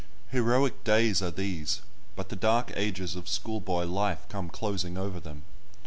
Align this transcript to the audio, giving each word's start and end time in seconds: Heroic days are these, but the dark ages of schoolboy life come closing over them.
Heroic 0.31 0.83
days 0.83 1.21
are 1.21 1.29
these, 1.29 1.81
but 2.15 2.29
the 2.29 2.35
dark 2.35 2.71
ages 2.75 3.15
of 3.15 3.29
schoolboy 3.29 3.85
life 3.85 4.25
come 4.29 4.49
closing 4.49 4.97
over 4.97 5.19
them. 5.19 5.43